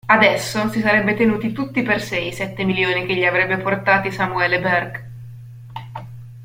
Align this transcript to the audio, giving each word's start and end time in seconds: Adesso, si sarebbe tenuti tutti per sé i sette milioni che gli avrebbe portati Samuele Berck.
Adesso, 0.07 0.67
si 0.69 0.79
sarebbe 0.81 1.13
tenuti 1.13 1.51
tutti 1.51 1.83
per 1.83 2.01
sé 2.01 2.17
i 2.17 2.33
sette 2.33 2.63
milioni 2.63 3.05
che 3.05 3.13
gli 3.13 3.23
avrebbe 3.23 3.57
portati 3.59 4.09
Samuele 4.11 4.59
Berck. 4.59 5.03